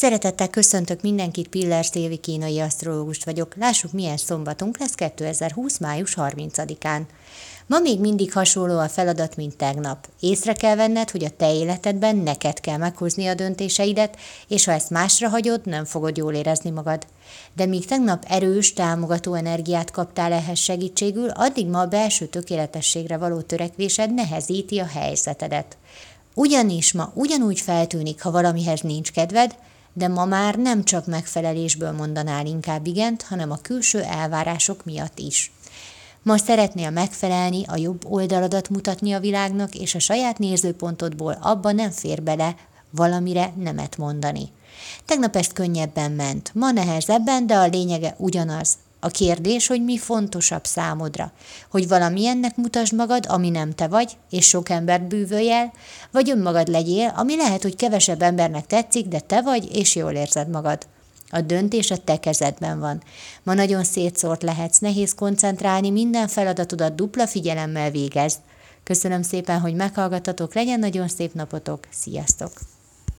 Szeretettel 0.00 0.48
köszöntök 0.48 1.02
mindenkit, 1.02 1.48
Piller 1.48 1.84
Szévi 1.84 2.16
kínai 2.16 2.60
asztrológust 2.60 3.24
vagyok. 3.24 3.54
Lássuk, 3.56 3.92
milyen 3.92 4.16
szombatunk 4.16 4.78
lesz 4.78 4.94
2020. 4.94 5.78
május 5.78 6.14
30-án. 6.16 7.00
Ma 7.66 7.78
még 7.78 8.00
mindig 8.00 8.32
hasonló 8.32 8.78
a 8.78 8.88
feladat, 8.88 9.36
mint 9.36 9.56
tegnap. 9.56 10.08
Észre 10.20 10.52
kell 10.52 10.76
venned, 10.76 11.10
hogy 11.10 11.24
a 11.24 11.30
te 11.30 11.54
életedben 11.54 12.16
neked 12.16 12.60
kell 12.60 12.76
meghozni 12.76 13.26
a 13.26 13.34
döntéseidet, 13.34 14.16
és 14.48 14.64
ha 14.64 14.72
ezt 14.72 14.90
másra 14.90 15.28
hagyod, 15.28 15.66
nem 15.66 15.84
fogod 15.84 16.16
jól 16.16 16.34
érezni 16.34 16.70
magad. 16.70 17.06
De 17.56 17.66
míg 17.66 17.86
tegnap 17.86 18.24
erős, 18.28 18.72
támogató 18.72 19.34
energiát 19.34 19.90
kaptál 19.90 20.32
ehhez 20.32 20.58
segítségül, 20.58 21.28
addig 21.28 21.66
ma 21.66 21.80
a 21.80 21.86
belső 21.86 22.26
tökéletességre 22.26 23.16
való 23.16 23.40
törekvésed 23.40 24.14
nehezíti 24.14 24.78
a 24.78 24.86
helyzetedet. 24.86 25.76
Ugyanis 26.34 26.92
ma 26.92 27.12
ugyanúgy 27.14 27.60
feltűnik, 27.60 28.22
ha 28.22 28.30
valamihez 28.30 28.80
nincs 28.80 29.12
kedved, 29.12 29.54
de 30.00 30.08
ma 30.08 30.24
már 30.24 30.54
nem 30.54 30.84
csak 30.84 31.06
megfelelésből 31.06 31.92
mondanál 31.92 32.46
inkább 32.46 32.86
igent, 32.86 33.22
hanem 33.22 33.50
a 33.50 33.58
külső 33.62 34.02
elvárások 34.02 34.84
miatt 34.84 35.18
is. 35.18 35.52
Ma 36.22 36.36
szeretnél 36.36 36.90
megfelelni, 36.90 37.64
a 37.66 37.76
jobb 37.76 38.04
oldaladat 38.04 38.68
mutatni 38.68 39.12
a 39.12 39.20
világnak, 39.20 39.74
és 39.74 39.94
a 39.94 39.98
saját 39.98 40.38
nézőpontodból 40.38 41.38
abba 41.40 41.72
nem 41.72 41.90
fér 41.90 42.22
bele 42.22 42.54
valamire 42.90 43.52
nemet 43.56 43.96
mondani. 43.96 44.48
Tegnap 45.04 45.36
ezt 45.36 45.52
könnyebben 45.52 46.12
ment, 46.12 46.50
ma 46.54 46.70
nehezebben, 46.70 47.46
de 47.46 47.54
a 47.54 47.66
lényege 47.66 48.14
ugyanaz. 48.18 48.76
A 49.00 49.08
kérdés, 49.08 49.66
hogy 49.66 49.84
mi 49.84 49.98
fontosabb 49.98 50.64
számodra, 50.64 51.32
hogy 51.70 51.88
valamilyennek 51.88 52.56
mutasd 52.56 52.94
magad, 52.94 53.26
ami 53.28 53.50
nem 53.50 53.74
te 53.74 53.88
vagy, 53.88 54.16
és 54.30 54.46
sok 54.46 54.68
embert 54.68 55.08
bűvölj 55.08 55.50
el, 55.50 55.72
vagy 56.10 56.30
önmagad 56.30 56.68
legyél, 56.68 57.12
ami 57.16 57.36
lehet, 57.36 57.62
hogy 57.62 57.76
kevesebb 57.76 58.22
embernek 58.22 58.66
tetszik, 58.66 59.06
de 59.06 59.20
te 59.20 59.42
vagy, 59.42 59.76
és 59.76 59.94
jól 59.94 60.12
érzed 60.12 60.48
magad. 60.48 60.86
A 61.30 61.40
döntés 61.40 61.90
a 61.90 61.96
te 61.96 62.20
kezedben 62.20 62.80
van. 62.80 63.02
Ma 63.42 63.54
nagyon 63.54 63.84
szétszórt 63.84 64.42
lehetsz, 64.42 64.78
nehéz 64.78 65.14
koncentrálni, 65.14 65.90
minden 65.90 66.28
feladatodat 66.28 66.94
dupla 66.94 67.26
figyelemmel 67.26 67.90
végezd. 67.90 68.38
Köszönöm 68.84 69.22
szépen, 69.22 69.60
hogy 69.60 69.74
meghallgattatok, 69.74 70.54
legyen 70.54 70.78
nagyon 70.78 71.08
szép 71.08 71.34
napotok, 71.34 71.86
sziasztok! 71.90 72.50